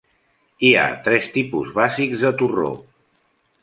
[0.69, 2.77] Hi ha tres tipus bàsics de torró.